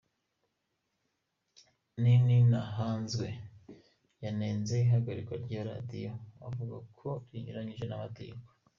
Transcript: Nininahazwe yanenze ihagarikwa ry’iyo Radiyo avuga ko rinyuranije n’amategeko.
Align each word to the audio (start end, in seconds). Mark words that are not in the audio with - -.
Nininahazwe 2.01 3.27
yanenze 4.23 4.73
ihagarikwa 4.85 5.35
ry’iyo 5.43 5.61
Radiyo 5.71 6.11
avuga 6.47 6.75
ko 6.99 7.09
rinyuranije 7.31 7.85
n’amategeko. 7.87 8.47